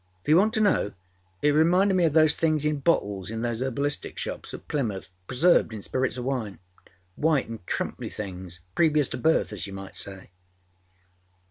If 0.23 0.29
you 0.29 0.35
want 0.37 0.51
to 0.55 0.61
know, 0.61 0.93
it 1.43 1.51
reminded 1.51 1.93
me 1.93 2.05
of 2.05 2.13
those 2.13 2.33
things 2.33 2.65
in 2.65 2.79
bottles 2.79 3.29
in 3.29 3.43
those 3.43 3.61
herbalistic 3.61 4.17
shops 4.17 4.51
at 4.51 4.67
Plymouthâpreserved 4.67 5.71
in 5.71 5.83
spirits 5.83 6.17
of 6.17 6.25
wine. 6.25 6.57
White 7.15 7.47
anâ 7.47 7.59
crumply 7.67 8.09
thingsâprevious 8.09 9.11
to 9.11 9.17
birth 9.19 9.53
as 9.53 9.67
you 9.67 9.73
might 9.73 9.95
say. 9.95 10.31